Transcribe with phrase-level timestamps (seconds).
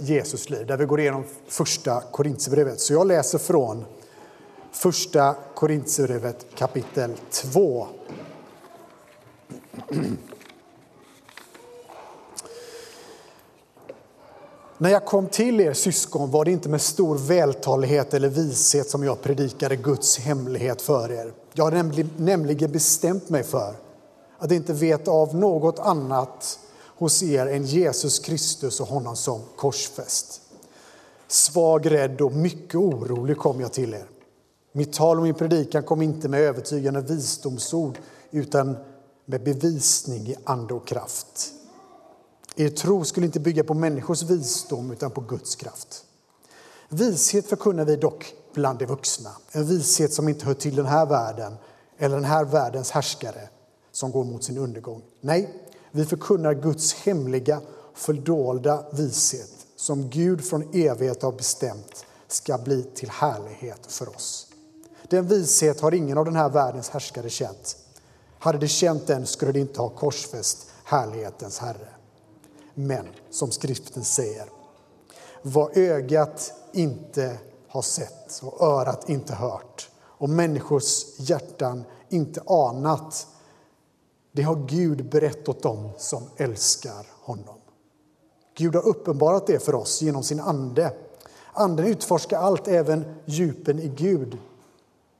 [0.00, 2.80] Jesus liv, där vi går igenom första Korintierbrevet.
[2.80, 3.84] Så jag läser från
[4.72, 7.86] första Korintierbrevet kapitel 2.
[14.78, 19.04] När jag kom till er syskon var det inte med stor vältalighet eller vishet som
[19.04, 21.32] jag predikade Guds hemlighet för er.
[21.52, 23.74] Jag har nämligen bestämt mig för
[24.38, 26.58] att inte veta av något annat
[27.02, 30.40] hos er än Jesus Kristus och honom som korsfäst.
[31.28, 34.06] Svag, rädd och mycket orolig kom jag till er.
[34.72, 37.98] Mitt tal och min predikan kom inte med övertygande visdomsord
[38.30, 38.76] utan
[39.24, 41.52] med bevisning i ande och kraft.
[42.56, 46.04] Er tro skulle inte bygga på människors visdom utan på Guds kraft.
[46.88, 51.06] Vishet förkunnar vi dock bland de vuxna, en vishet som inte hör till den här
[51.06, 51.54] världen
[51.98, 53.48] eller den här världens härskare
[53.92, 55.02] som går mot sin undergång.
[55.20, 55.61] Nej,
[55.92, 57.60] vi förkunnar Guds hemliga,
[57.94, 64.46] fördolda vishet som Gud från evighet har bestämt ska bli till härlighet för oss.
[65.08, 67.76] Den vishet har ingen av den här världens härskare känt.
[68.38, 71.88] Hade de känt den skulle de inte ha korsfäst härlighetens Herre.
[72.74, 74.46] Men som skriften säger,
[75.42, 83.26] vad ögat inte har sett och örat inte hört och människors hjärtan inte anat
[84.32, 87.58] det har Gud berättat åt dem som älskar honom.
[88.54, 90.94] Gud har uppenbarat det för oss genom sin ande.
[91.52, 94.38] Anden utforskar allt, även djupen i Gud.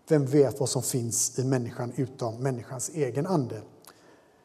[0.08, 3.62] Vem vet vad som finns i människan utom människans egen ande?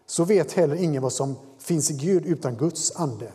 [0.05, 3.31] Så vet heller ingen vad som finns i Gud utan Guds ande.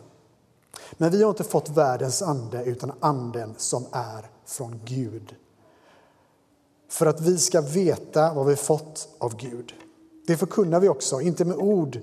[0.93, 5.35] Men vi har inte fått världens ande, utan anden som är från Gud.
[6.89, 9.73] För att vi ska veta vad vi fått av Gud.
[10.27, 11.99] Det förkunnar vi också, inte med ord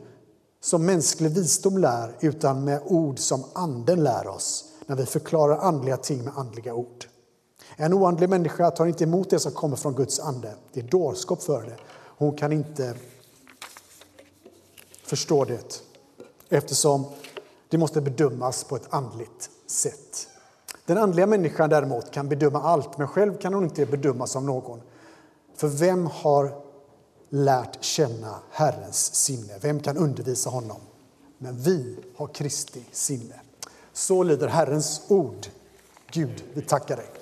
[0.61, 5.97] som mänsklig visdom lär, utan med ord som Anden lär oss när vi förklarar andliga
[5.97, 7.07] ting med andliga ord.
[7.77, 10.55] En oandlig människa tar inte emot det som kommer från Guds ande.
[10.73, 11.77] Det är dårskap för det.
[12.19, 12.95] Hon kan inte
[15.03, 15.83] förstå det
[16.49, 17.05] eftersom
[17.69, 20.29] det måste bedömas på ett andligt sätt.
[20.87, 24.81] Den andliga människan däremot kan bedöma allt, men själv kan hon inte bedömas av någon.
[25.57, 26.70] För vem har
[27.31, 29.59] lärt känna Herrens sinne.
[29.61, 30.81] Vem kan undervisa honom?
[31.39, 33.41] Men vi har Kristi sinne.
[33.93, 35.47] Så lyder Herrens ord.
[36.11, 37.20] Gud, vi tackar dig.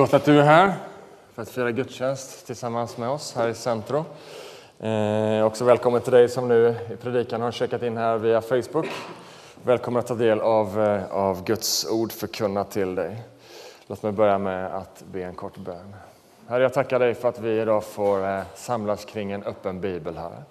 [0.00, 0.72] Gott att du är här
[1.34, 4.04] för att fira gudstjänst tillsammans med oss här i Centro.
[4.78, 8.86] Eh, också välkommen till dig som nu i predikan har checkat in här via Facebook.
[9.62, 13.22] Välkommen att ta del av, eh, av Guds ord förkunnat till dig.
[13.86, 15.94] Låt mig börja med att be en kort bön.
[16.48, 20.16] Herre, jag tackar dig för att vi idag får eh, samlas kring en öppen bibel,
[20.16, 20.42] här.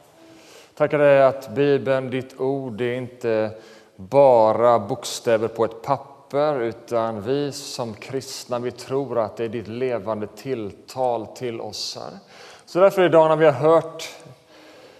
[0.75, 3.51] Tackar dig att Bibeln, ditt ord, det är inte
[3.95, 9.49] bara bokstäver på ett papper papper, utan vi som kristna vi tror att det är
[9.49, 11.97] ditt levande tilltal till oss.
[12.01, 12.19] Här.
[12.65, 14.09] Så därför idag när vi har hört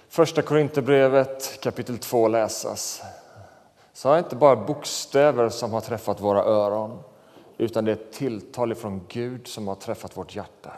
[0.10, 3.02] första Korinthierbrevet kapitel 2 läsas
[3.94, 7.00] så är det inte bara bokstäver som har träffat våra öron
[7.58, 10.72] utan det är ett tilltal från Gud som har träffat vårt hjärta.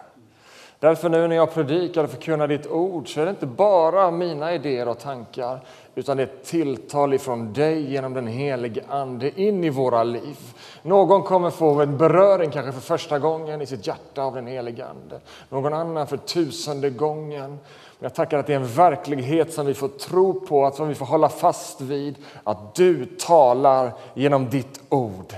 [0.81, 4.53] Därför nu när jag predikar och förkunnar ditt ord så är det inte bara mina
[4.53, 5.59] idéer och tankar
[5.95, 10.37] utan det är ett tilltal ifrån dig genom den helige Ande in i våra liv.
[10.81, 14.85] Någon kommer få en beröring kanske för första gången i sitt hjärta av den helige
[14.85, 15.19] Ande.
[15.49, 17.49] Någon annan för tusende gången.
[17.49, 17.59] Men
[17.99, 20.95] Jag tackar att det är en verklighet som vi får tro på, att som vi
[20.95, 25.33] får hålla fast vid, att du talar genom ditt ord.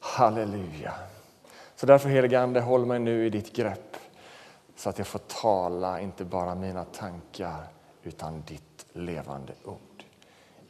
[0.00, 0.92] Halleluja.
[1.76, 3.89] Så därför helige Ande, håll mig nu i ditt grepp
[4.80, 7.66] så att jag får tala inte bara mina tankar
[8.02, 10.04] utan ditt levande ord.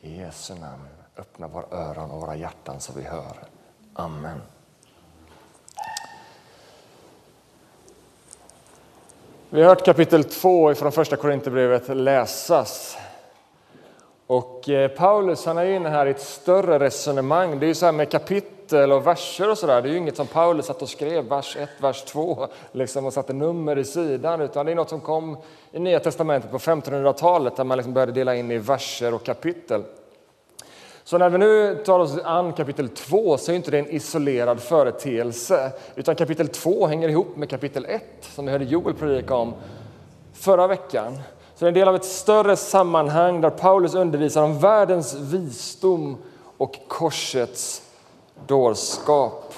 [0.00, 3.36] I Jesu namn, öppna våra öron och våra hjärtan så vi hör.
[3.94, 4.40] Amen.
[9.50, 12.96] Vi har hört kapitel 2 från första Korinthierbrevet läsas.
[14.26, 17.60] Och eh, Paulus han är inne här i ett större resonemang.
[17.60, 19.82] Det är ju så här med kapitel och verser och sådär.
[19.82, 23.12] Det är ju inget som Paulus satt och skrev, vers 1, vers 2 liksom, och
[23.12, 24.40] satte nummer i sidan.
[24.40, 25.36] Utan det är något som kom
[25.72, 29.82] i Nya Testamentet på 1500-talet där man liksom började dela in i verser och kapitel.
[31.04, 34.60] Så när vi nu tar oss an kapitel 2 så är inte det en isolerad
[34.60, 39.54] företeelse utan kapitel 2 hänger ihop med kapitel 1 som vi hörde Joel predika om
[40.32, 41.18] förra veckan.
[41.54, 46.16] Så det är en del av ett större sammanhang där Paulus undervisar om världens visdom
[46.56, 47.82] och korsets
[48.46, 49.54] dårskap.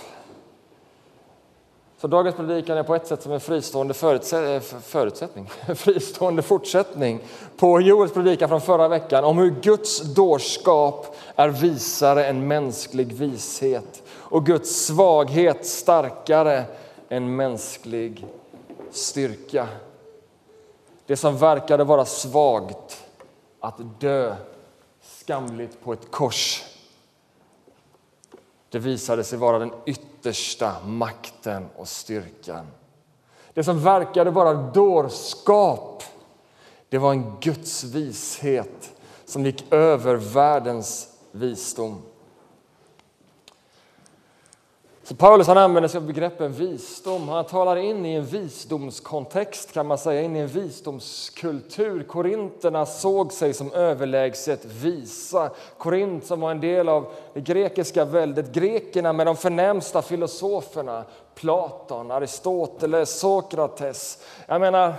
[2.03, 7.21] Så dagens predikan är på ett sätt som en fristående eh, förutsättning, fristående fortsättning
[7.57, 14.03] på Joels predikan från förra veckan om hur Guds dårskap är visare än mänsklig vishet
[14.11, 16.65] och Guds svaghet starkare
[17.09, 18.27] än mänsklig
[18.91, 19.69] styrka.
[21.07, 23.05] Det som verkade vara svagt,
[23.61, 24.37] att dö
[25.03, 26.65] skamligt på ett kors
[28.73, 32.67] det visade sig vara den yttersta makten och styrkan.
[33.55, 36.03] Det som verkade vara dårskap,
[36.89, 38.93] det var en Guds vishet
[39.25, 42.03] som gick över världens visdom.
[45.05, 47.29] Så Paulus han använder sig av begreppen visdom.
[47.29, 52.03] Han talar in i en visdomskontext, kan man säga, in i en visdomskultur.
[52.03, 55.51] Korinterna såg sig som överlägset visa.
[55.79, 58.53] Korint som var en del av det grekiska väldet.
[58.53, 61.05] Grekerna med de förnämsta filosoferna.
[61.35, 64.19] Platon, Aristoteles, Sokrates.
[64.47, 64.95] Jag menar,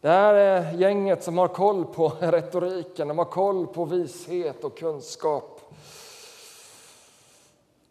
[0.00, 4.78] det här är gänget som har koll på retoriken, de har koll på vishet och
[4.78, 5.51] kunskap.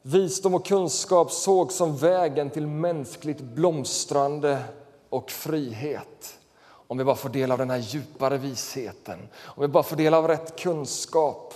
[0.01, 4.63] Visdom och kunskap sågs som vägen till mänskligt blomstrande
[5.09, 6.39] och frihet.
[6.63, 10.13] Om vi bara får del av den här djupare visheten, om vi bara får del
[10.13, 11.53] av rätt kunskap.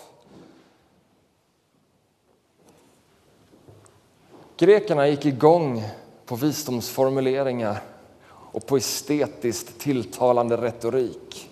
[4.58, 5.84] Grekerna gick igång
[6.26, 7.82] på visdomsformuleringar
[8.28, 11.50] och på estetiskt tilltalande retorik.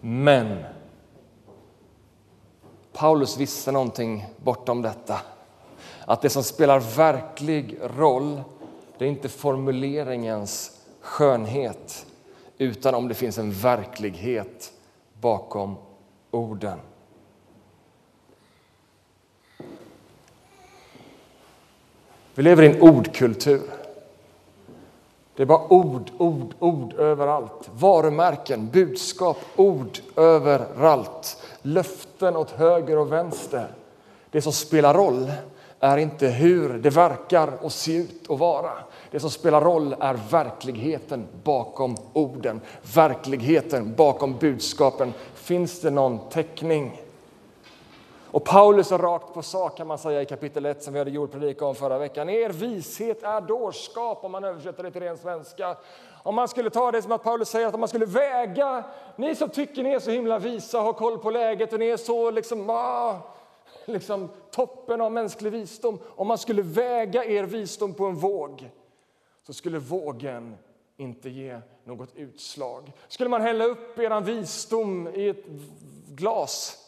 [0.00, 0.64] Men
[2.92, 5.20] Paulus visste någonting bortom detta.
[6.08, 8.42] Att det som spelar verklig roll,
[8.98, 12.06] det är inte formuleringens skönhet
[12.58, 14.72] utan om det finns en verklighet
[15.20, 15.76] bakom
[16.30, 16.78] orden.
[22.34, 23.70] Vi lever i en ordkultur.
[25.36, 27.70] Det är bara ord, ord, ord överallt.
[27.72, 31.42] Varumärken, budskap, ord överallt.
[31.62, 33.68] Löften åt höger och vänster.
[34.30, 35.30] Det som spelar roll
[35.80, 38.70] är inte hur det verkar och ser ut och vara.
[39.10, 42.60] Det som spelar roll är verkligheten bakom orden,
[42.94, 45.14] verkligheten bakom budskapen.
[45.34, 47.02] Finns det någon täckning?
[48.30, 51.10] Och Paulus är rakt på sak kan man säga i kapitel 1 som vi hade
[51.10, 52.28] jordpredikan om förra veckan.
[52.28, 55.76] Er vishet är dårskap om man översätter det till ren svenska.
[56.22, 58.84] Om man skulle ta det som att Paulus säger att om man skulle väga,
[59.16, 61.96] ni som tycker ni är så himla visa, har koll på läget och ni är
[61.96, 63.16] så liksom, ah,
[63.88, 65.98] liksom toppen av mänsklig visdom.
[66.06, 68.70] Om man skulle väga er visdom på en våg
[69.42, 70.56] så skulle vågen
[70.96, 72.92] inte ge något utslag.
[73.08, 75.44] Skulle man hälla upp er visdom i ett
[76.08, 76.84] glas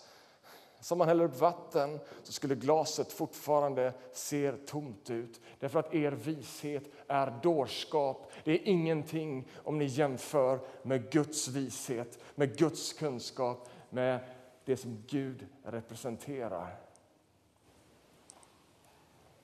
[0.81, 5.41] som man häller upp vatten så skulle glaset fortfarande se tomt ut.
[5.59, 8.33] Därför att er vishet är dårskap.
[8.45, 14.21] Det är ingenting om ni jämför med Guds vishet, med Guds kunskap, med
[14.65, 16.77] det som Gud representerar.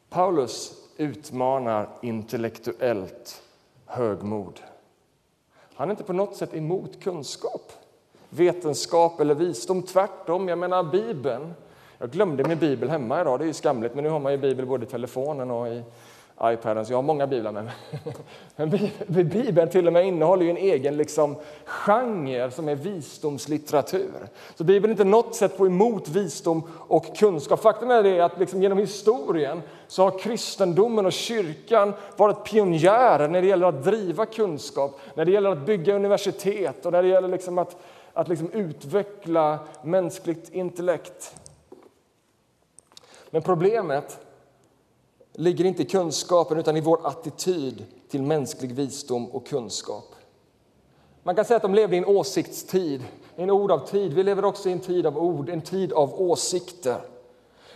[0.08, 3.42] Paulus utmanar intellektuellt
[3.86, 4.60] högmod.
[5.74, 7.72] Han är inte på något sätt emot kunskap,
[8.28, 9.82] vetenskap eller visdom.
[9.82, 11.54] Tvärtom, jag menar Bibeln.
[11.98, 14.38] Jag glömde min bibel hemma idag, det är ju skamligt, men nu har man ju
[14.38, 15.82] bibel både i telefonen och i
[16.42, 17.74] iPaden, så jag har många biblar med mig.
[18.56, 24.28] Men Bibeln till och med innehåller ju en egen liksom, genre som är visdomslitteratur.
[24.54, 27.60] Så Bibeln är inte något sätt på emot visdom och kunskap.
[27.60, 33.40] Faktum är det att liksom, genom historien så har kristendomen och kyrkan varit pionjärer när
[33.40, 37.28] det gäller att driva kunskap, när det gäller att bygga universitet och när det gäller
[37.28, 37.76] liksom att,
[38.12, 41.36] att liksom utveckla mänskligt intellekt.
[43.30, 44.25] Men problemet
[45.36, 50.14] ligger inte i kunskapen utan i vår attityd till mänsklig visdom och kunskap.
[51.22, 53.04] Man kan säga att de levde i en åsiktstid,
[53.36, 54.12] en ord av tid.
[54.12, 57.00] Vi lever också i en tid av ord, en tid av åsikter.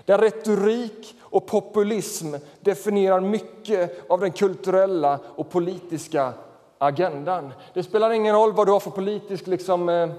[0.04, 6.32] Där retorik och populism definierar mycket av den kulturella och politiska
[6.78, 7.52] agendan.
[7.74, 10.10] Det spelar ingen roll vad du har för politisk liksom, eh,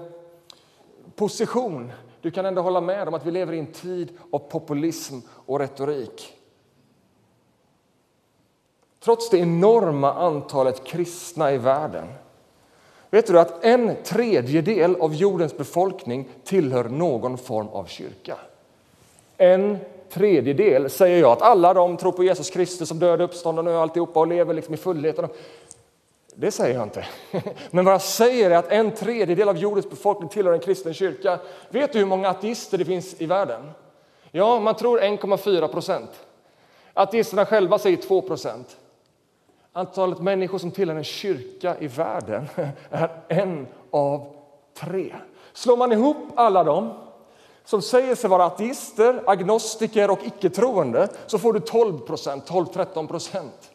[1.16, 1.92] position.
[2.20, 5.58] Du kan ändå hålla med om att vi lever i en tid av populism och
[5.58, 6.41] retorik.
[9.04, 12.06] Trots det enorma antalet kristna i världen.
[13.10, 18.36] Vet du att en tredjedel av jordens befolkning tillhör någon form av kyrka?
[19.42, 19.78] en
[20.10, 24.20] tredjedel säger jag att alla de tror på Jesus Kristus som död, uppstånden och alltihopa
[24.20, 25.28] och lever liksom i fullheten.
[26.34, 27.06] Det säger jag inte.
[27.70, 31.38] Men vad jag säger är att en tredjedel av jordens befolkning tillhör en kristen kyrka.
[31.68, 33.70] Vet du hur många ateister det finns i världen?
[34.30, 36.10] Ja, man tror 1,4 procent.
[36.94, 38.76] Ateisterna själva säger 2 procent.
[39.74, 42.48] Antalet människor som tillhör en kyrka i världen
[42.90, 44.34] är en av
[44.74, 45.14] tre.
[45.52, 46.92] Slår man ihop alla dem
[47.64, 53.70] som säger sig vara ateister, agnostiker och icke-troende så får du 12 procent, 12-13 procent.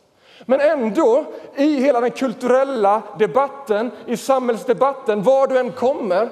[0.45, 1.25] Men ändå,
[1.55, 6.29] i hela den kulturella debatten, i samhällsdebatten, var du än kommer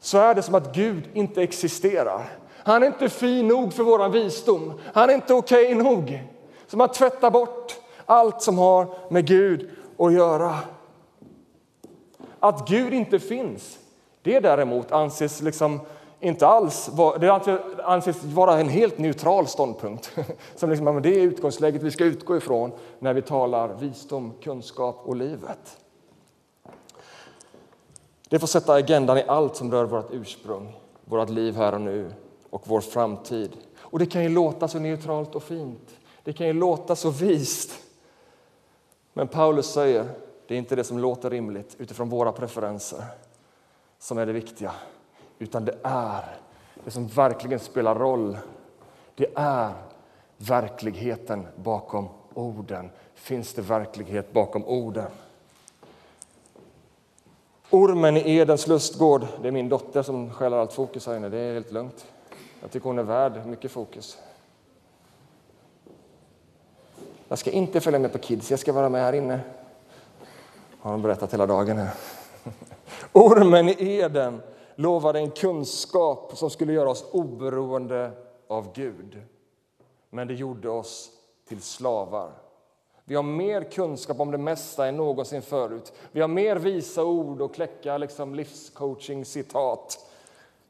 [0.00, 2.24] så är det som att Gud inte existerar.
[2.64, 4.80] Han är inte fin nog för vår visdom.
[4.94, 6.22] Han är inte okej okay nog.
[6.66, 10.58] Så man tvättar bort allt som har med Gud att göra.
[12.40, 13.78] Att Gud inte finns,
[14.22, 15.80] det däremot anses liksom
[16.20, 16.90] inte alls
[17.20, 20.18] det anses vara en helt neutral ståndpunkt.
[20.56, 25.16] Som liksom, det är utgångsläget vi ska utgå ifrån när vi talar visdom, kunskap och
[25.16, 25.78] livet.
[28.28, 32.12] Det får sätta agendan i allt som rör vårt ursprung, vårt liv här och nu
[32.50, 33.56] och vår framtid.
[33.78, 35.90] Och det kan ju låta så neutralt och fint.
[36.24, 37.70] Det kan ju låta så vist.
[39.12, 40.08] Men Paulus säger
[40.46, 43.04] det är inte det som låter rimligt utifrån våra preferenser
[43.98, 44.72] som är det viktiga,
[45.38, 46.36] utan det är
[46.84, 48.38] det som verkligen spelar roll.
[49.14, 49.72] Det är
[50.36, 52.90] verkligheten bakom orden.
[53.14, 55.10] Finns det verklighet bakom orden?
[57.70, 61.28] Ormen i Edens lustgård, det är min dotter som skäller allt fokus här inne.
[61.28, 62.06] Det är helt lugnt.
[62.60, 64.18] Jag tycker hon är värd mycket fokus.
[67.32, 69.40] Jag ska inte följa med på Kids, jag ska vara med här inne.
[70.80, 71.90] Har de berättat hela dagen här.
[73.12, 74.42] Ormen i Eden
[74.74, 78.10] lovade en kunskap som skulle göra oss oberoende
[78.48, 79.22] av Gud.
[80.10, 81.10] Men det gjorde oss
[81.48, 82.30] till slavar.
[83.04, 85.92] Vi har mer kunskap om det mesta än någonsin förut.
[86.12, 89.98] Vi har mer visa ord och kläcka liksom livscoaching-citat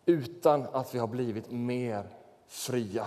[0.06, 2.06] utan att vi har blivit mer
[2.46, 3.06] fria.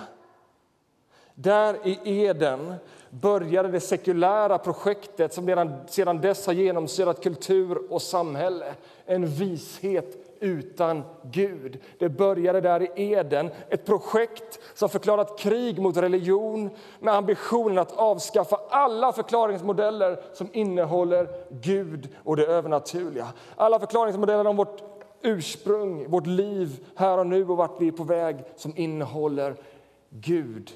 [1.35, 2.75] Där i Eden
[3.09, 8.65] började det sekulära projektet som redan sedan dess har genomsyrat kultur och samhälle.
[9.05, 11.79] En vishet utan Gud.
[11.99, 17.91] Det började där i Eden, ett projekt som förklarat krig mot religion med ambitionen att
[17.91, 23.27] avskaffa alla förklaringsmodeller som innehåller Gud och det övernaturliga.
[23.55, 24.83] Alla förklaringsmodeller om vårt
[25.21, 29.55] ursprung, vårt liv här och nu och vart vi är på väg som innehåller
[30.09, 30.71] Gud.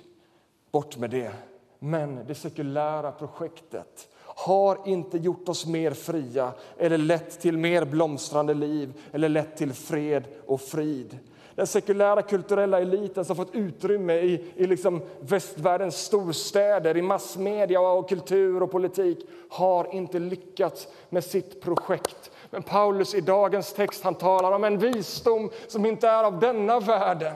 [0.72, 1.32] Bort med det.
[1.80, 8.54] Men det sekulära projektet har inte gjort oss mer fria eller lett till mer blomstrande
[8.54, 11.20] liv eller lett till fred och frid.
[11.56, 18.10] Den sekulära kulturella eliten som fått utrymme i, i liksom västvärldens storstäder, i massmedia, och
[18.10, 22.32] kultur och politik har inte lyckats med sitt projekt.
[22.50, 26.80] Men Paulus i dagens text han talar om en visdom som inte är av denna
[26.80, 27.36] världen.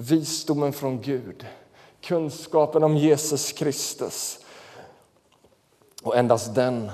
[0.00, 1.46] Visdomen från Gud,
[2.00, 4.38] kunskapen om Jesus Kristus.
[6.02, 6.90] Och endast den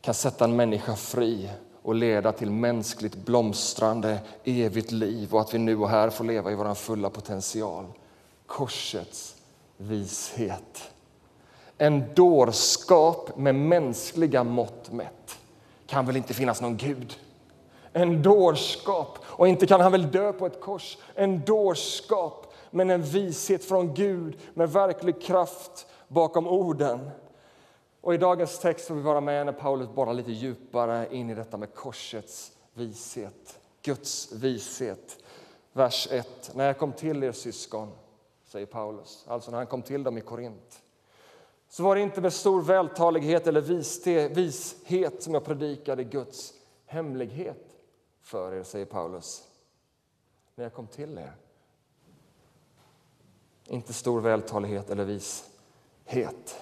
[0.00, 1.50] kan sätta en människa fri
[1.82, 6.52] och leda till mänskligt blomstrande, evigt liv och att vi nu och här får leva
[6.52, 7.86] i vår fulla potential.
[8.46, 9.36] Korsets
[9.76, 10.90] vishet.
[11.78, 15.38] En dårskap med mänskliga mått mätt
[15.86, 17.16] kan väl inte finnas någon Gud?
[17.92, 20.98] En dårskap, och inte kan han väl dö på ett kors?
[21.14, 27.10] En dårskap, men en vishet från Gud med verklig kraft bakom orden.
[28.00, 31.34] Och I dagens text får vi vara med när Paulus borrar lite djupare in i
[31.34, 35.16] detta med korsets vishet, Guds vishet.
[35.72, 36.50] Vers 1.
[36.54, 37.88] När jag kom till er syskon,
[38.46, 40.82] säger Paulus, alltså när han kom till dem i Korint
[41.68, 43.60] så var det inte med stor vältalighet eller
[44.34, 46.54] vishet som jag predikade Guds
[46.86, 47.69] hemlighet
[48.30, 49.42] för er, säger Paulus,
[50.54, 51.32] när jag kom till er.
[53.64, 56.56] Inte stor vältalighet eller vishet.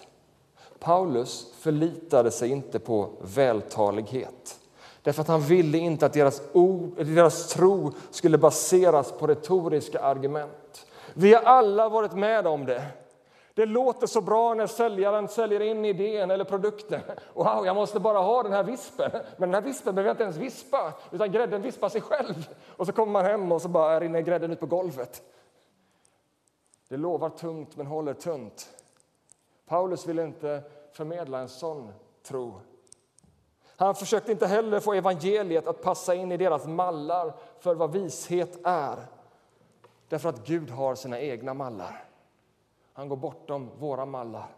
[0.78, 4.60] Paulus förlitade sig inte på vältalighet
[5.02, 10.86] därför att han ville inte att deras, ord, deras tro skulle baseras på retoriska argument.
[11.14, 12.82] Vi har alla varit med om det.
[13.58, 17.00] Det låter så bra när säljaren säljer in idén eller produkten.
[17.34, 19.10] Wow, jag måste bara ha den här vispen.
[19.12, 22.48] Men den här vispen behöver jag inte ens vispa, utan grädden vispar sig själv.
[22.76, 25.22] Och så kommer man hem och så bara rinner grädden ut på golvet.
[26.88, 28.68] Det lovar tungt men håller tunt.
[29.66, 30.62] Paulus vill inte
[30.92, 32.60] förmedla en sån tro.
[33.76, 38.58] Han försökte inte heller få evangeliet att passa in i deras mallar för vad vishet
[38.64, 38.96] är.
[40.08, 42.07] Därför att Gud har sina egna mallar.
[42.98, 44.56] Han går bortom våra mallar.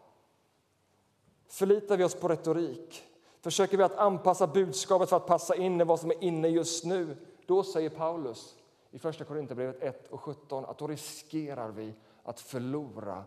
[1.48, 3.02] Förlitar vi oss på retorik?
[3.40, 6.84] Försöker vi att anpassa budskapet för att passa in i vad som är inne just
[6.84, 7.16] nu?
[7.46, 8.56] Då säger Paulus
[8.90, 13.24] i Första Korinthierbrevet 1 och 17 att då riskerar vi att förlora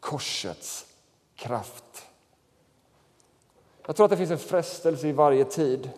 [0.00, 0.86] korsets
[1.34, 2.06] kraft.
[3.86, 5.90] Jag tror att det finns en frestelse i varje tid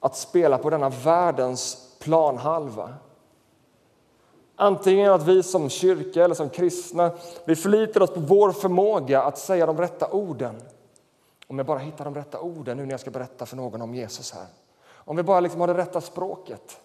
[0.00, 2.94] att spela på denna världens planhalva.
[4.56, 7.10] Antingen att vi som kyrka eller som kristna
[7.44, 10.62] vi förlitar oss på vår förmåga att säga de rätta orden.
[11.46, 13.94] Om jag bara hittar de rätta orden nu när jag ska berätta för någon om
[13.94, 14.46] Jesus här.
[14.88, 16.80] Om vi bara liksom har det rätta språket.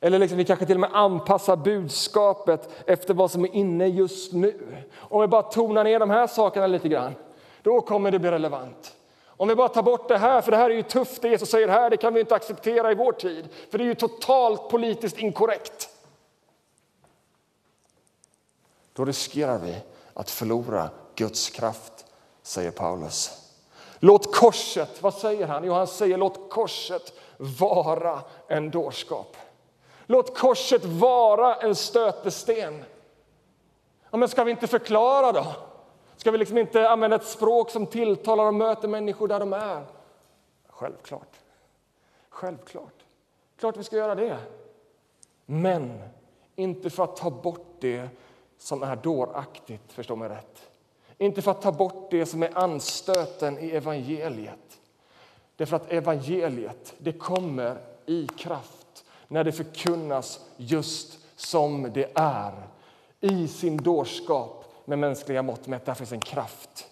[0.00, 4.32] Eller liksom vi kanske till och med anpassar budskapet efter vad som är inne just
[4.32, 4.66] nu.
[4.96, 7.14] Om vi bara tonar ner de här sakerna lite grann,
[7.62, 8.96] då kommer det bli relevant.
[9.26, 11.50] Om vi bara tar bort det här, för det här är ju tufft det Jesus
[11.50, 14.68] säger här, det kan vi inte acceptera i vår tid, för det är ju totalt
[14.68, 15.91] politiskt inkorrekt.
[18.92, 19.76] Då riskerar vi
[20.14, 22.06] att förlora Guds kraft,
[22.42, 23.38] säger Paulus.
[23.98, 25.64] Låt korset, vad säger han?
[25.64, 29.36] Jo, han säger låt korset vara en dårskap.
[30.06, 32.84] Låt korset vara en stötesten.
[34.10, 35.46] Ja, men ska vi inte förklara då?
[36.16, 39.84] Ska vi liksom inte använda ett språk som tilltalar och möter människor där de är?
[40.68, 41.36] Självklart.
[42.28, 43.04] Självklart.
[43.58, 44.38] Klart vi ska göra det.
[45.46, 46.02] Men
[46.56, 48.08] inte för att ta bort det
[48.62, 50.70] som är dåraktigt, förstå mig rätt.
[51.18, 54.78] Inte för att ta bort det som är anstöten i evangeliet.
[55.56, 62.52] Därför att evangeliet, det kommer i kraft när det förkunnas just som det är.
[63.20, 66.86] I sin dårskap med mänskliga mått mätt, där finns en kraft.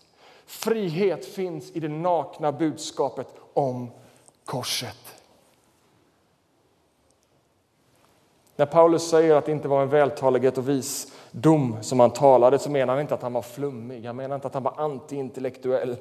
[0.46, 3.90] Frihet finns i det nakna budskapet om
[4.44, 5.19] korset.
[8.60, 12.70] När Paulus säger att det inte var en vältalighet och visdom som han talade så
[12.70, 15.96] menar han inte att han var flummig, han menar inte att han var antiintellektuell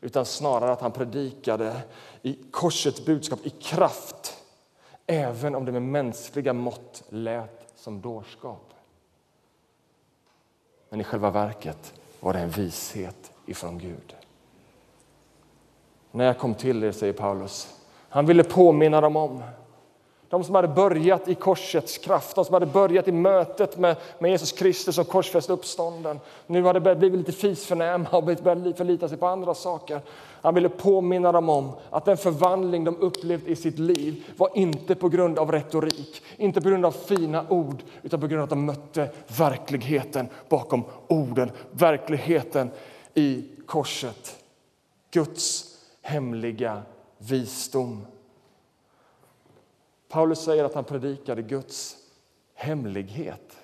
[0.00, 1.76] utan snarare att han predikade
[2.22, 4.36] i korsets budskap i kraft
[5.06, 8.74] även om det med mänskliga mått lät som dårskap.
[10.88, 14.16] Men i själva verket var det en vishet ifrån Gud.
[16.10, 17.74] När jag kom till er, säger Paulus,
[18.08, 19.42] han ville påminna dem om
[20.30, 24.30] de som hade börjat i korsets kraft, de som hade börjat i mötet med, med
[24.30, 26.20] Jesus Kristus och korsfäst uppstånden.
[26.46, 30.00] Nu hade börjat blivit lite fisförnäma och börjat förlita sig på andra saker.
[30.42, 34.94] Han ville påminna dem om att den förvandling de upplevt i sitt liv var inte
[34.94, 38.50] på grund av retorik, inte på grund av fina ord, utan på grund av att
[38.50, 42.70] de mötte verkligheten bakom orden, verkligheten
[43.14, 44.36] i korset.
[45.10, 45.64] Guds
[46.02, 46.82] hemliga
[47.18, 48.06] visdom.
[50.08, 51.96] Paulus säger att han predikade Guds
[52.54, 53.56] hemlighet.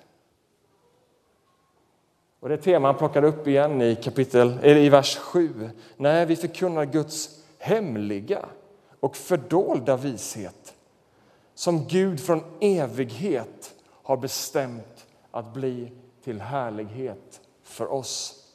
[2.39, 5.69] Och det tema han plockar upp igen i, kapitel, eller i vers 7.
[5.97, 8.45] Nej, vi förkunnar Guds hemliga
[8.99, 10.75] och fördolda vishet
[11.53, 15.91] som Gud från evighet har bestämt att bli
[16.23, 18.45] till härlighet för oss.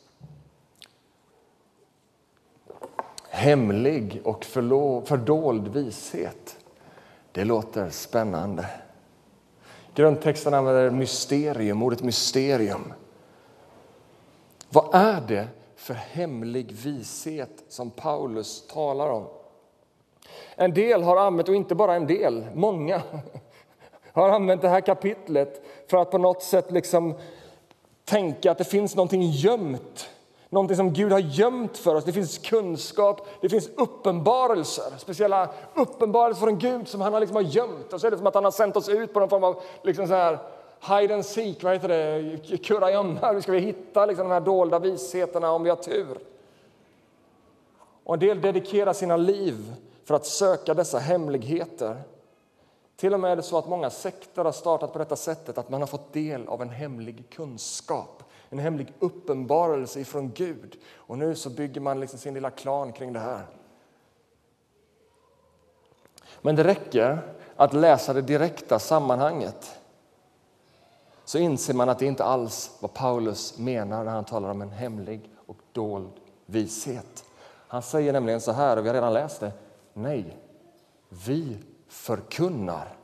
[3.29, 6.60] Hemlig och fördold vishet.
[7.33, 8.67] Det låter spännande.
[9.95, 12.93] Grundtexten använder mysterium, ordet mysterium.
[14.69, 19.27] Vad är det för hemlig vishet som Paulus talar om?
[20.55, 23.03] En del har använt, och inte bara en del, många
[24.13, 27.15] har använt det här kapitlet för att på något sätt liksom
[28.05, 30.11] tänka att det finns någonting gömt
[30.53, 32.05] Någonting som Gud har gömt för oss.
[32.05, 34.99] Det finns kunskap, det finns uppenbarelser.
[34.99, 37.93] Speciella uppenbarelser från Gud som han liksom har gömt.
[37.93, 39.63] Och så är det som att han har sänt oss ut på någon form av
[39.83, 40.39] liksom så här,
[40.81, 43.33] hide and seek, vad heter det, kurragömma.
[43.33, 46.19] Hur ska vi hitta liksom de här dolda visheterna om vi har tur.
[48.05, 52.03] Och en del dedikerar sina liv för att söka dessa hemligheter.
[52.97, 55.71] Till och med är det så att många sekter har startat på detta sättet, att
[55.71, 60.77] man har fått del av en hemlig kunskap en hemlig uppenbarelse ifrån Gud.
[60.95, 63.47] Och nu så bygger man liksom sin lilla klan kring det här.
[66.43, 69.81] Men det räcker att läsa det direkta sammanhanget
[71.25, 74.71] så inser man att det inte alls vad Paulus menar när han talar om en
[74.71, 76.13] hemlig och dold
[76.47, 77.25] vishet.
[77.69, 79.53] Han säger nämligen så här, och vi har redan läst det.
[79.93, 80.37] Nej,
[81.09, 81.59] vi
[81.89, 82.97] förkunnar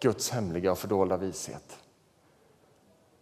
[0.00, 1.78] Guds hemliga och fördolda vishet.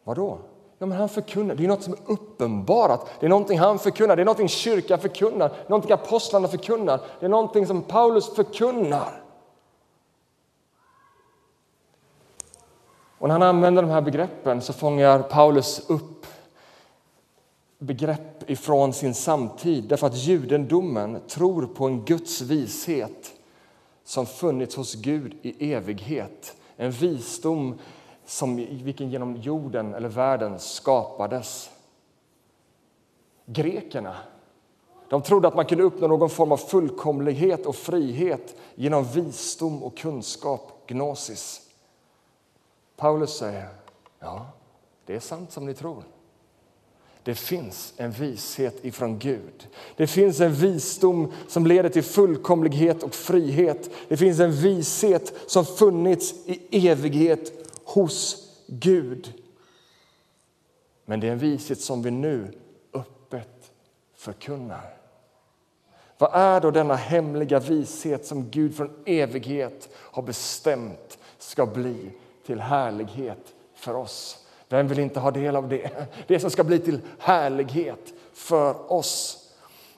[0.04, 0.38] Vad då?
[0.78, 1.54] Ja, men han förkunnar.
[1.54, 3.10] Det är något som är uppenbarat.
[3.20, 4.16] Det är någonting han förkunnar.
[4.16, 5.52] Det är någonting kyrkan förkunnar.
[5.68, 7.00] Någonting apostlarna förkunnar.
[7.20, 9.22] Det är någonting som Paulus förkunnar.
[13.18, 16.26] Och när han använder de här begreppen så fångar Paulus upp
[17.78, 23.32] begrepp ifrån sin samtid därför att judendomen tror på en Guds vishet
[24.04, 26.56] som funnits hos Gud i evighet.
[26.76, 27.78] En visdom
[28.28, 31.70] som vilken genom jorden eller världen skapades.
[33.46, 34.16] Grekerna
[35.08, 39.96] de trodde att man kunde uppnå någon form av fullkomlighet och frihet genom visdom och
[39.96, 41.60] kunskap, gnosis.
[42.96, 43.68] Paulus säger
[44.20, 44.46] ja,
[45.06, 46.02] det är sant som ni tror.
[47.22, 49.68] Det finns en vishet ifrån Gud.
[49.96, 53.90] Det finns en visdom som leder till fullkomlighet och frihet.
[54.08, 59.32] Det finns en vishet som funnits i evighet hos Gud.
[61.04, 62.52] Men det är en vishet som vi nu
[62.92, 63.72] öppet
[64.14, 64.94] förkunnar.
[66.18, 72.10] Vad är då denna hemliga vishet som Gud från evighet har bestämt ska bli
[72.46, 74.46] till härlighet för oss?
[74.68, 75.90] Vem vill inte ha del av det?
[76.26, 79.44] Det som ska bli till härlighet för oss.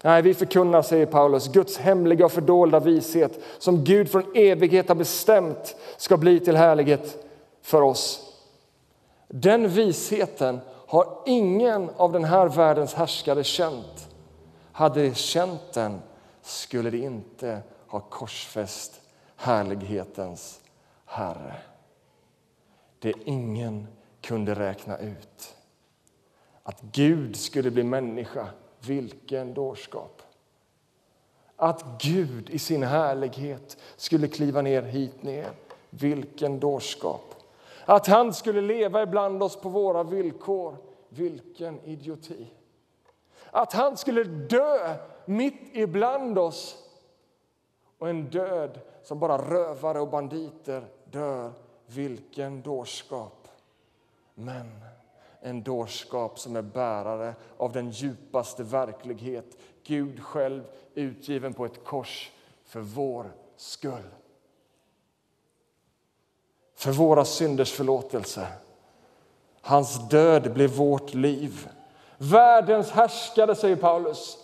[0.03, 4.94] Nej, vi förkunnar, säger Paulus, Guds hemliga och fördolda vishet som Gud från evighet har
[4.94, 7.26] bestämt ska bli till härlighet
[7.70, 8.35] för oss.
[9.28, 14.09] Den visheten har ingen av den här världens härskare känt.
[14.72, 16.02] Hade de känt den
[16.42, 19.00] skulle de inte ha korsfäst
[19.37, 20.61] härlighetens
[21.04, 21.56] Herre.
[22.98, 23.87] Det ingen
[24.20, 25.54] kunde räkna ut.
[26.62, 28.46] Att Gud skulle bli människa,
[28.80, 30.22] vilken dårskap!
[31.56, 35.50] Att Gud i sin härlighet skulle kliva ner hit ner,
[35.90, 37.29] vilken dårskap!
[37.90, 40.76] Att han skulle leva ibland oss på våra villkor,
[41.09, 42.46] vilken idioti!
[43.50, 46.88] Att han skulle dö mitt ibland oss
[47.98, 51.53] och en död som bara rövare och banditer dör,
[51.87, 53.48] vilken dårskap!
[54.35, 54.85] men
[55.40, 59.57] en dårskap som är bärare av den djupaste verklighet.
[59.85, 60.62] Gud själv
[60.94, 62.33] utgiven på ett kors
[62.64, 64.19] för vår skull.
[66.80, 68.46] För våra synders förlåtelse.
[69.60, 71.68] Hans död blev vårt liv.
[72.18, 74.38] Världens härskare, säger Paulus,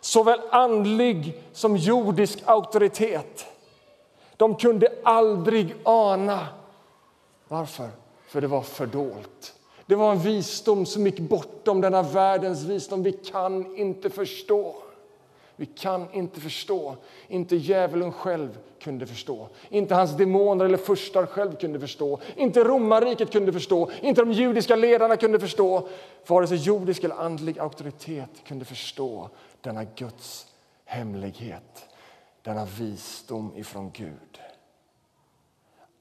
[0.00, 3.46] såväl andlig som jordisk auktoritet.
[4.36, 6.48] De kunde aldrig ana.
[7.48, 7.90] Varför?
[8.36, 9.54] för det var fördolt.
[9.86, 13.02] Det var en visdom som gick bortom denna världens visdom.
[13.02, 14.76] Vi kan inte förstå.
[15.56, 16.96] Vi kan inte förstå.
[17.28, 19.48] Inte djävulen själv kunde förstå.
[19.68, 22.20] Inte hans demoner eller furstar själv kunde förstå.
[22.36, 23.90] Inte romarriket kunde förstå.
[24.00, 25.88] Inte de judiska ledarna kunde förstå.
[26.26, 30.46] Vare sig jordisk eller andlig auktoritet kunde förstå denna Guds
[30.84, 31.88] hemlighet.
[32.42, 34.40] Denna visdom ifrån Gud.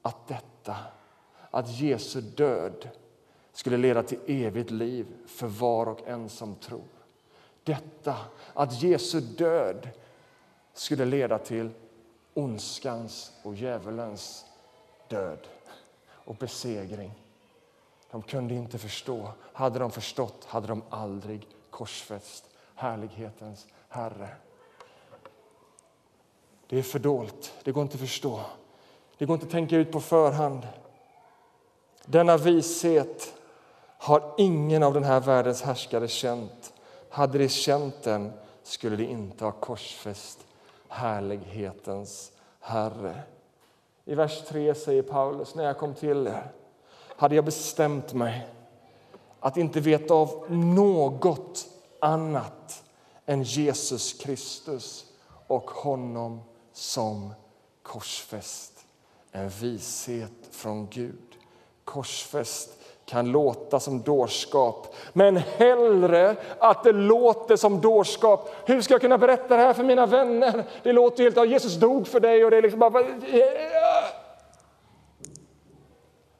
[0.02, 0.76] Att detta
[1.56, 2.90] att Jesu död
[3.54, 6.95] skulle leda till evigt liv för var och en som tror.
[7.66, 8.16] Detta,
[8.54, 9.90] att Jesu död
[10.74, 11.70] skulle leda till
[12.34, 14.46] ondskans och djävulens
[15.08, 15.48] död
[16.08, 17.12] och besegring.
[18.12, 19.32] De kunde inte förstå.
[19.54, 24.30] Hade de förstått hade de aldrig korsfäst härlighetens Herre.
[26.68, 28.42] Det är fördolt, det går inte att förstå.
[29.18, 30.68] Det går inte att tänka ut på förhand.
[32.06, 33.34] Denna vishet
[33.98, 36.74] har ingen av den här världens härskare känt.
[37.16, 40.40] Hade de känt den skulle de inte ha korsfäst
[40.88, 43.24] härlighetens Herre.
[44.06, 46.52] I vers 3 säger Paulus, när jag kom till er
[47.16, 48.48] hade jag bestämt mig
[49.40, 51.68] att inte veta av något
[52.00, 52.84] annat
[53.26, 55.06] än Jesus Kristus
[55.48, 56.42] och honom
[56.74, 57.34] som
[57.84, 58.86] korsfäst.
[59.32, 61.38] En vishet från Gud
[61.84, 62.70] korsfäst
[63.06, 68.56] kan låta som dårskap, men hellre att det låter som dårskap.
[68.66, 70.64] Hur ska jag kunna berätta det här för mina vänner?
[70.84, 73.04] Det låter helt Jesus dog för dig och det är liksom bara...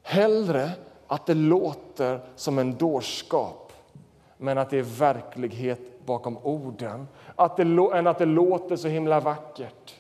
[0.04, 0.72] Hellre
[1.08, 3.74] att det låter som en dårskap,
[4.38, 9.20] men att det är verklighet bakom orden, att det, än att det låter så himla
[9.20, 9.96] vackert.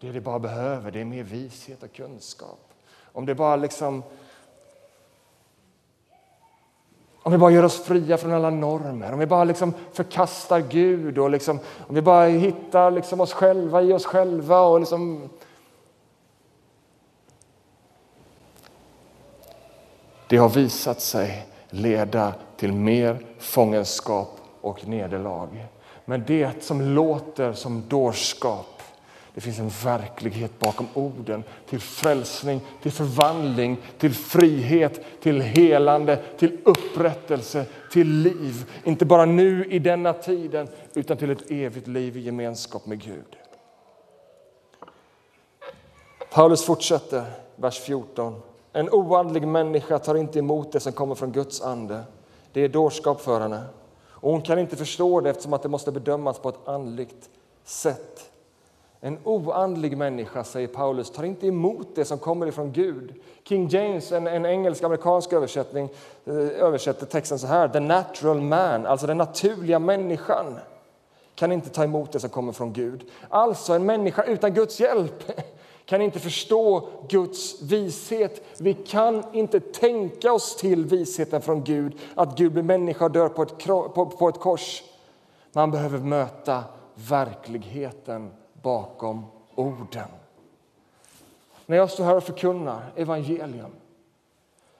[0.00, 2.72] Det det bara behöver det är mer vishet och kunskap.
[3.12, 4.02] Om det bara liksom
[7.22, 11.18] om vi bara gör oss fria från alla normer, om vi bara liksom förkastar Gud
[11.18, 15.28] och liksom, om vi bara hittar liksom oss själva i oss själva och liksom
[20.28, 25.66] Det har visat sig leda till mer fångenskap och nederlag.
[26.04, 28.77] Men det som låter som dårskap,
[29.38, 36.58] det finns en verklighet bakom orden till frälsning, till förvandling, till frihet, till helande, till
[36.64, 38.70] upprättelse, till liv.
[38.84, 43.36] Inte bara nu i denna tiden, utan till ett evigt liv i gemenskap med Gud.
[46.32, 47.24] Paulus fortsätter,
[47.56, 48.40] vers 14.
[48.72, 52.02] En oandlig människa tar inte emot det som kommer från Guds ande.
[52.52, 53.62] Det är dårskap för henne.
[54.08, 57.30] Och hon kan inte förstå det eftersom att det måste bedömas på ett andligt
[57.64, 58.30] sätt.
[59.00, 63.14] En oandlig människa, säger Paulus, tar inte emot det som kommer ifrån Gud.
[63.44, 65.88] King James, en, en engelsk-amerikansk översättning,
[66.24, 67.68] eh, översätter texten så här.
[67.68, 70.58] The natural man, alltså den naturliga människan,
[71.34, 73.04] kan inte ta emot det som kommer från Gud.
[73.28, 75.32] Alltså en människa utan Guds hjälp
[75.84, 78.44] kan inte förstå Guds vishet.
[78.58, 83.28] Vi kan inte tänka oss till visheten från Gud, att Gud blir människa och dör
[83.28, 84.82] på ett, på, på ett kors.
[85.52, 88.30] Man behöver möta verkligheten
[88.68, 90.08] bakom orden.
[91.66, 93.70] När jag står här och förkunnar evangelium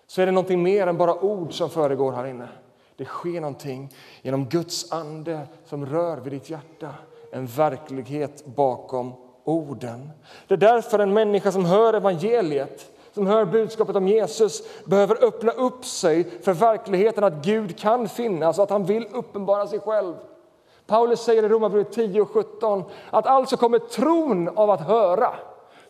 [0.07, 2.49] så är det någonting mer än bara ord som föregår här inne.
[2.97, 6.95] Det sker någonting genom Guds ande som rör vid ditt hjärta.
[7.33, 9.13] En verklighet bakom
[9.45, 10.11] orden.
[10.47, 15.53] Det är därför en människa som hör evangeliet, som hör budskapet om Jesus, behöver öppna
[15.53, 20.15] upp sig för verkligheten att Gud kan finnas och att han vill uppenbara sig själv.
[20.89, 25.35] Paulus säger i Romarbrevet 10 och 17 att alltså kommer tron av att höra.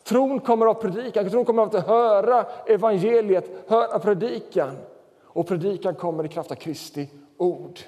[0.05, 4.77] Tron kommer av predikan, tron kommer av att höra evangeliet, höra predikan.
[5.25, 7.81] Och predikan kommer i kraft av Kristi ord.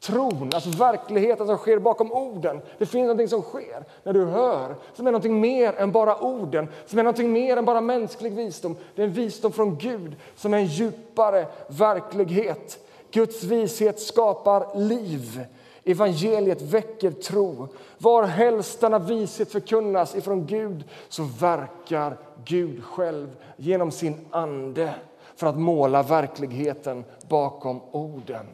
[0.00, 2.60] Tron, alltså verkligheten som sker bakom orden.
[2.78, 6.68] Det finns någonting som sker när du hör, som är någonting mer än bara orden,
[6.86, 8.76] som är någonting mer än bara mänsklig visdom.
[8.94, 12.78] Det är en visdom från Gud som är en djupare verklighet.
[13.10, 15.46] Guds vishet skapar liv.
[15.84, 17.68] Evangeliet väcker tro.
[17.98, 24.94] Var helst denna vishet förkunnas ifrån Gud så verkar Gud själv genom sin ande
[25.36, 28.46] för att måla verkligheten bakom orden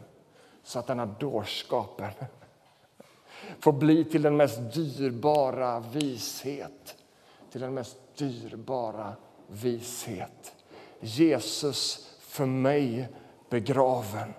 [0.62, 2.10] så att denna dårskapen
[3.60, 6.96] får bli till den mest dyrbara vishet.
[7.52, 9.12] Till den mest dyrbara
[9.46, 10.52] vishet.
[11.00, 13.08] Jesus för mig
[13.50, 14.34] begraven.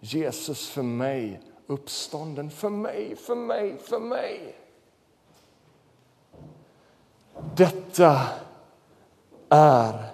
[0.00, 2.50] Jesus för mig uppstånden.
[2.50, 4.56] För mig, för mig, för mig.
[7.56, 8.20] Detta
[9.48, 10.04] är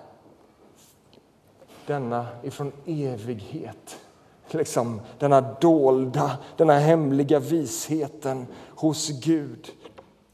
[1.86, 3.98] denna ifrån evighet
[4.54, 9.72] liksom, denna dolda, denna hemliga visheten hos Gud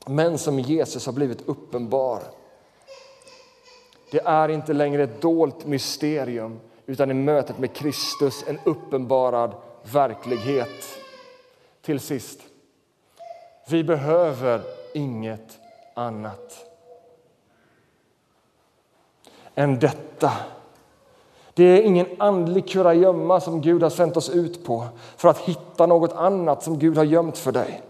[0.06, 2.22] men som Jesus har blivit uppenbar.
[4.10, 9.54] Det är inte längre ett dolt mysterium utan i mötet med Kristus en uppenbarad
[9.92, 10.89] verklighet.
[11.82, 12.40] Till sist,
[13.68, 14.62] vi behöver
[14.94, 15.58] inget
[15.94, 16.66] annat
[19.54, 20.32] än detta
[21.54, 25.86] det är ingen andlig kurragömma som Gud har sänt oss ut på för att hitta
[25.86, 27.82] något annat som Gud har gömt för dig.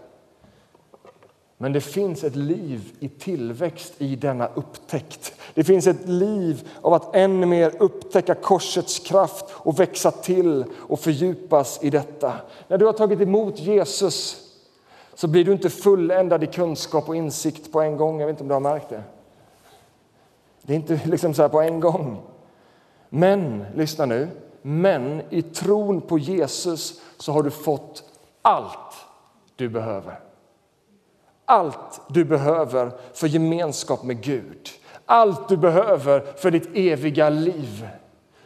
[1.61, 5.33] Men det finns ett liv i tillväxt i denna upptäckt.
[5.53, 10.99] Det finns ett liv av att än mer upptäcka korsets kraft och växa till och
[10.99, 12.33] fördjupas i detta.
[12.67, 14.47] När du har tagit emot Jesus
[15.13, 18.19] så blir du inte fulländad i kunskap och insikt på en gång.
[18.19, 19.03] Jag vet inte om du har märkt det.
[20.61, 22.21] Det är inte liksom så här på en gång.
[23.09, 24.27] Men, lyssna nu,
[24.61, 28.03] men i tron på Jesus så har du fått
[28.41, 28.95] allt
[29.55, 30.30] du behöver.
[31.51, 34.69] Allt du behöver för gemenskap med Gud.
[35.05, 37.87] Allt du behöver för ditt eviga liv.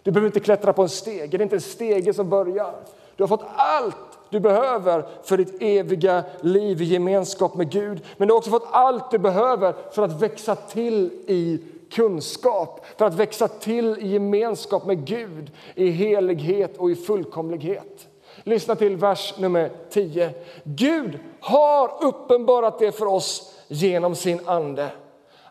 [0.03, 2.73] Du behöver inte klättra på en stege, det är inte en stege som börjar.
[3.15, 3.95] Du har fått allt
[4.29, 8.03] du behöver för ditt eviga liv i gemenskap med Gud.
[8.17, 13.05] Men du har också fått allt du behöver för att växa till i kunskap, för
[13.05, 18.07] att växa till i gemenskap med Gud i helighet och i fullkomlighet.
[18.47, 20.33] Lyssna till vers nummer 10.
[20.63, 24.89] Gud har uppenbarat det för oss genom sin ande.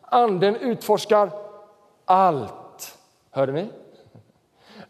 [0.02, 1.30] Anden utforskar
[2.04, 2.98] allt.
[3.30, 3.66] Hörde ni?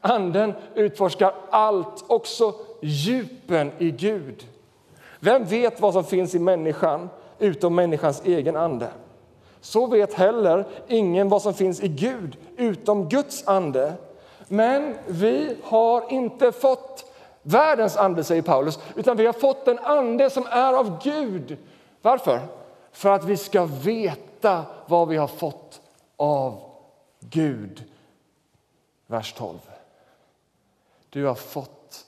[0.01, 4.47] Anden utforskar allt, också djupen i Gud.
[5.21, 8.89] Vem vet vad som finns i människan utom människans egen ande?
[9.61, 13.93] Så vet heller ingen vad som finns i Gud utom Guds ande.
[14.49, 17.14] Men vi har inte fått
[17.45, 21.57] världens ande, säger Paulus, utan vi har fått en ande som är av Gud.
[22.03, 22.41] Varför?
[22.93, 25.81] För att vi ska veta vad vi har fått
[26.17, 26.63] av
[27.21, 27.85] Gud.
[29.07, 29.59] Vers 12.
[31.11, 32.07] Du har fått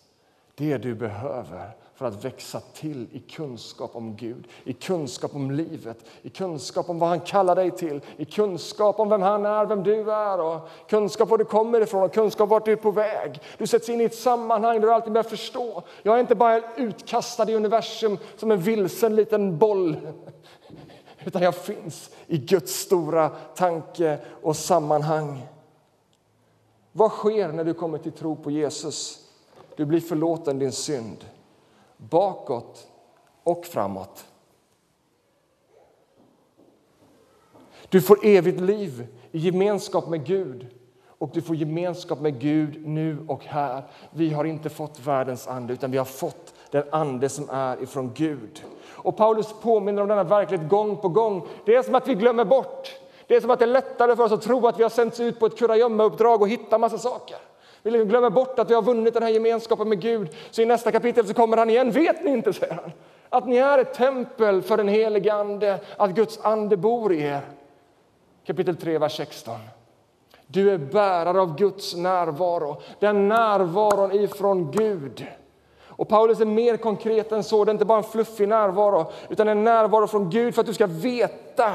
[0.55, 5.99] det du behöver för att växa till i kunskap om Gud, i kunskap om livet,
[6.23, 9.83] i kunskap om vad han kallar dig till, i kunskap om vem han är, vem
[9.83, 13.41] du är, och kunskap var du kommer ifrån och kunskap vart du är på väg.
[13.59, 15.83] Du sätts in i ett sammanhang där du alltid börjar förstå.
[16.03, 19.97] Jag är inte bara utkastad i universum som en vilsen liten boll,
[21.25, 25.47] utan jag finns i Guds stora tanke och sammanhang.
[26.93, 29.19] Vad sker när du kommer till tro på Jesus?
[29.77, 31.25] Du blir förlåten din synd
[31.97, 32.89] bakåt
[33.43, 34.27] och framåt.
[37.89, 40.67] Du får evigt liv i gemenskap med Gud
[41.19, 43.83] och du får gemenskap med Gud nu och här.
[44.11, 48.13] Vi har inte fått världens ande, utan vi har fått den ande som är ifrån
[48.15, 48.65] Gud.
[48.89, 51.47] Och Paulus påminner om denna verklighet gång på gång.
[51.65, 52.95] Det är som att vi glömmer bort.
[53.27, 55.21] Det är som att det är lättare för oss att tro att vi har sänts
[55.21, 57.39] ut på ett kurragömma-uppdrag och hitta massa saker.
[57.91, 60.29] Vi glömmer bort att vi har vunnit den här gemenskapen med Gud.
[60.51, 61.91] Så i nästa kapitel så kommer han igen.
[61.91, 62.93] Vet ni inte, säger han,
[63.29, 67.41] att ni är ett tempel för den helige Ande, att Guds ande bor i er?
[68.47, 69.55] Kapitel 3, vers 16.
[70.47, 75.27] Du är bärare av Guds närvaro, den närvaron ifrån Gud.
[75.87, 77.65] Och Paulus är mer konkret än så.
[77.65, 80.75] Det är inte bara en fluffig närvaro, utan en närvaro från Gud för att du
[80.75, 81.75] ska veta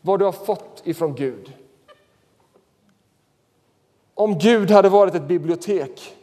[0.00, 1.52] vad du har fått ifrån Gud.
[4.14, 6.16] Om Gud hade varit ett bibliotek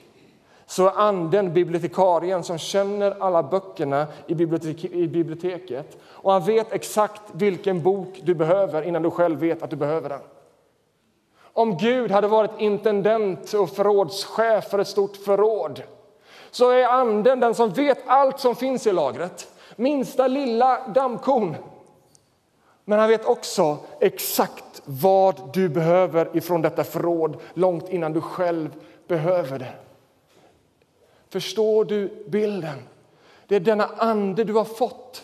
[0.66, 5.98] så är anden bibliotekarien som känner alla böckerna i, bibliotek i biblioteket.
[6.04, 10.10] Och han vet exakt vilken bok du behöver innan du själv vet att du behöver
[10.10, 10.22] den.
[11.42, 15.82] Om Gud hade varit intendent och förrådschef för ett stort förråd
[16.52, 19.48] så är anden den som vet allt som finns i lagret.
[19.76, 21.56] Minsta lilla dammkorn.
[22.90, 28.70] Men han vet också exakt vad du behöver ifrån detta förråd långt innan du själv
[29.08, 29.74] behöver det.
[31.30, 32.78] Förstår du bilden?
[33.48, 35.24] Det är denna ande du har fått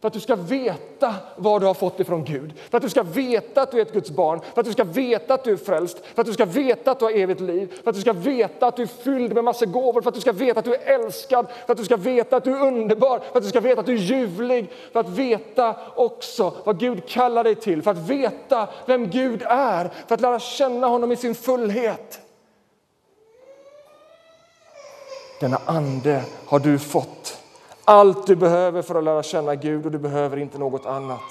[0.00, 3.02] för att du ska veta vad du har fått ifrån Gud, för att du ska
[3.02, 5.56] veta att du är ett Guds barn, för att du ska veta att du är
[5.56, 8.12] frälst, för att du ska veta att du har evigt liv, för att du ska
[8.12, 10.74] veta att du är fylld med massa gåvor, för att du ska veta att du
[10.74, 13.60] är älskad, för att du ska veta att du är underbar, för att du ska
[13.60, 17.90] veta att du är ljuvlig, för att veta också vad Gud kallar dig till, för
[17.90, 22.20] att veta vem Gud är, för att lära känna honom i sin fullhet.
[25.40, 27.27] Denna ande har du fått
[27.88, 31.22] allt du behöver för att lära känna Gud och du behöver inte något annat.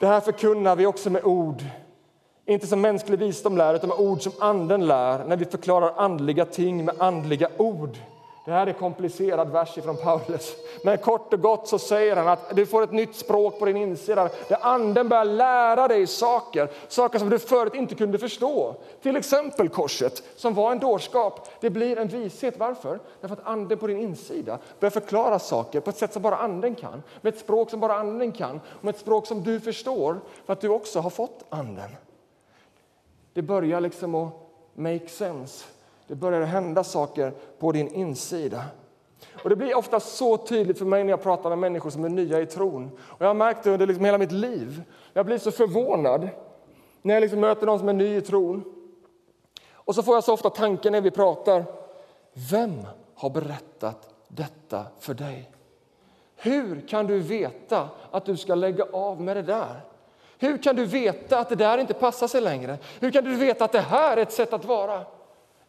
[0.00, 1.62] Det här förkunnar vi också med ord.
[2.46, 6.44] Inte som mänsklig visdom lär, utan med ord som Anden lär när vi förklarar andliga
[6.44, 7.98] ting med andliga ord.
[8.50, 10.56] Det här är en komplicerad vers från Paulus.
[10.84, 13.76] Men kort och gott så säger han att du får ett nytt språk på din
[13.76, 18.74] insida där anden börjar lära dig saker, saker som du förut inte kunde förstå.
[19.02, 21.48] Till exempel korset, som var en dårskap.
[21.60, 22.58] Det blir en vishet.
[22.58, 23.00] Varför?
[23.20, 26.74] Därför att anden på din insida börjar förklara saker på ett sätt som bara anden
[26.74, 27.02] kan.
[27.20, 30.60] Med ett språk som bara anden kan, med ett språk som du förstår för att
[30.60, 31.90] du också har fått anden.
[33.32, 34.32] Det börjar liksom att
[34.74, 35.64] make sense
[36.10, 38.64] det börjar hända saker på din insida.
[39.42, 42.08] Och Det blir ofta så tydligt för mig när jag pratar med människor som är
[42.08, 42.90] nya i tron.
[43.00, 44.82] Och Jag har märkt det under liksom hela mitt liv.
[45.12, 46.28] Jag blir så förvånad
[47.02, 48.64] när jag liksom möter någon som är ny i tron.
[49.72, 51.64] Och så får jag så ofta tanken när vi pratar.
[52.50, 55.50] Vem har berättat detta för dig?
[56.36, 59.80] Hur kan du veta att du ska lägga av med det där?
[60.38, 62.78] Hur kan du veta att det där inte passar sig längre?
[63.00, 65.04] Hur kan du veta att det här är ett sätt att vara?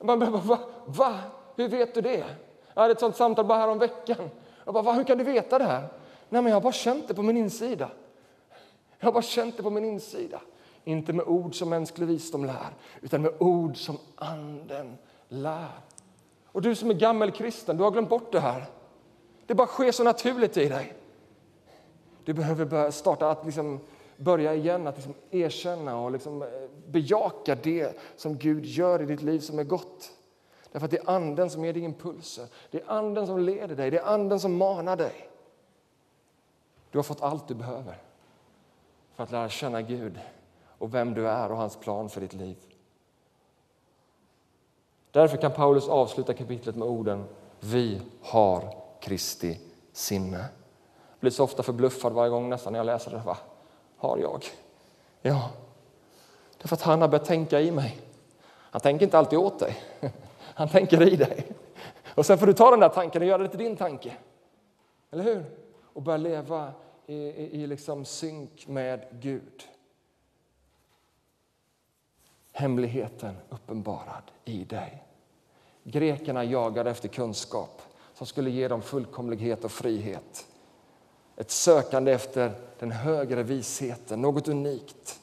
[0.04, 0.60] Man bara, va?
[0.86, 1.20] va?
[1.56, 2.26] Hur vet du det?
[2.74, 4.30] Jag hade ett sånt samtal bara här om veckan.
[4.66, 4.94] Jag bara, va?
[4.94, 5.88] Hur kan du veta det här?
[6.30, 7.90] Nej, men jag har bara känt det på min insida.
[9.00, 10.42] Jag har bara känt det på min insida.
[10.84, 15.70] Inte med ord som mänsklig visdom lär, utan med ord som Anden lär.
[16.46, 18.66] Och du som är gammal kristen, du har glömt bort det här.
[19.46, 20.94] Det bara sker så naturligt i dig.
[22.24, 23.80] Du behöver börja starta att liksom
[24.22, 26.48] börja igen att liksom erkänna och liksom eh,
[26.88, 30.12] bejaka det som Gud gör i ditt liv som är gott.
[30.72, 33.92] Därför att det är Anden som ger dig impulser, det är Anden som leder dig,
[33.92, 35.30] det är Anden som manar dig.
[36.92, 37.98] Du har fått allt du behöver
[39.16, 40.20] för att lära känna Gud
[40.78, 42.58] och vem du är och hans plan för ditt liv.
[45.12, 47.24] Därför kan Paulus avsluta kapitlet med orden
[47.60, 49.60] Vi har Kristi
[49.92, 50.38] sinne.
[50.38, 53.22] Jag blir så ofta förbluffad varje gång nästan när jag läser det.
[53.26, 53.38] Va?
[54.02, 54.46] Har jag.
[55.22, 55.50] Ja,
[56.58, 58.00] därför att han har börjat tänka i mig.
[58.48, 59.78] Han tänker inte alltid åt dig,
[60.38, 61.46] han tänker i dig.
[62.16, 64.14] Och sen får du ta den där tanken och göra det till din tanke.
[65.12, 65.46] Eller hur?
[65.94, 66.72] Och börja leva
[67.06, 69.64] i, i, i liksom synk med Gud.
[72.52, 75.04] Hemligheten uppenbarad i dig.
[75.84, 77.82] Grekerna jagade efter kunskap
[78.14, 80.48] som skulle ge dem fullkomlighet och frihet.
[81.36, 85.20] Ett sökande efter den högre visheten, något unikt.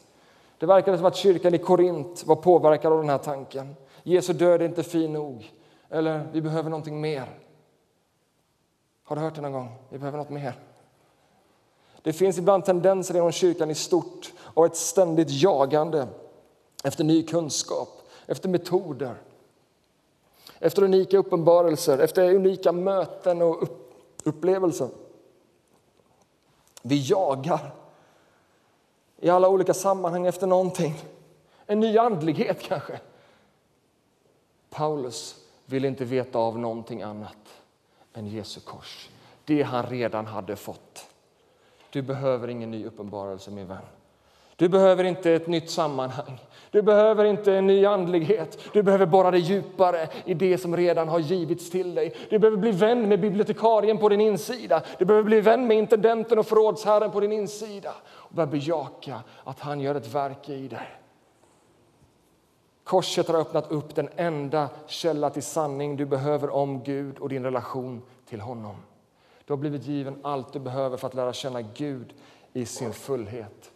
[0.59, 3.77] Det verkade som att kyrkan i Korint var påverkad av den här tanken.
[4.03, 5.53] Jesu död är inte fin nog.
[5.91, 7.29] Eller, vi behöver någonting mer.
[9.05, 9.77] Har du hört det någon gång?
[9.89, 10.59] Vi behöver något mer.
[12.03, 16.09] Det finns ibland tendenser inom kyrkan i stort och ett ständigt jagande
[16.85, 17.89] efter ny kunskap,
[18.27, 19.15] efter metoder,
[20.59, 23.69] efter unika uppenbarelser, efter unika möten och
[24.25, 24.89] upplevelser.
[26.83, 27.75] Vi jagar
[29.21, 30.95] i alla olika sammanhang efter någonting.
[31.67, 33.01] En ny andlighet kanske.
[34.71, 37.63] Paulus vill inte veta av någonting annat
[38.15, 39.09] än Jesu kors.
[39.45, 41.07] Det han redan hade fått.
[41.91, 43.85] Du behöver ingen ny uppenbarelse min vän.
[44.57, 46.39] Du behöver inte ett nytt sammanhang.
[46.71, 48.59] Du behöver inte en ny andlighet.
[48.73, 52.17] Du behöver borra dig djupare i det som redan har givits till dig.
[52.31, 54.83] Du behöver bli vän med bibliotekarien på din insida.
[54.99, 59.61] Du behöver bli vän med intendenten och förrådsherren på din insida och börja bejaka att
[59.61, 60.89] han gör ett verk i dig.
[62.85, 67.45] Korset har öppnat upp den enda källa till sanning du behöver om Gud och din
[67.45, 68.77] relation till honom.
[69.45, 72.15] Du har blivit given allt du behöver för att lära känna Gud
[72.53, 73.71] i sin fullhet.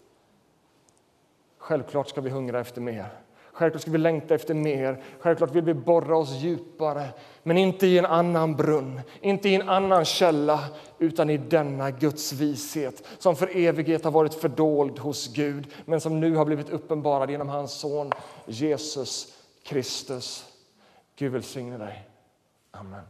[1.63, 3.09] Självklart ska vi hungra efter mer.
[3.53, 5.03] Självklart ska vi längta efter mer.
[5.21, 7.09] Självklart vill vi borra oss djupare,
[7.43, 10.61] men inte i en annan brunn, inte i en annan källa,
[10.99, 16.21] utan i denna Guds vishet som för evighet har varit fördold hos Gud, men som
[16.21, 18.13] nu har blivit uppenbarad genom hans son
[18.47, 20.45] Jesus Kristus.
[21.17, 22.09] Gud välsigne dig.
[22.71, 23.03] Amen.